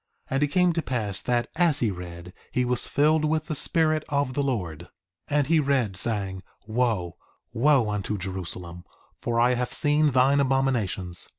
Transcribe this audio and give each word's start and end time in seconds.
1:12 0.31 0.31
And 0.31 0.43
it 0.43 0.47
came 0.47 0.73
to 0.73 0.81
pass 0.81 1.21
that 1.21 1.47
as 1.57 1.77
he 1.77 1.91
read, 1.91 2.33
he 2.51 2.65
was 2.65 2.87
filled 2.87 3.23
with 3.23 3.45
the 3.45 3.53
Spirit 3.53 4.03
of 4.09 4.33
the 4.33 4.41
Lord. 4.41 4.85
1:13 5.29 5.37
And 5.37 5.45
he 5.45 5.59
read, 5.59 5.95
saying: 5.95 6.41
Wo, 6.65 7.17
wo, 7.53 7.87
unto 7.87 8.17
Jerusalem, 8.17 8.83
for 9.21 9.39
I 9.39 9.53
have 9.53 9.71
seen 9.71 10.07
thine 10.09 10.39
abominations! 10.39 11.29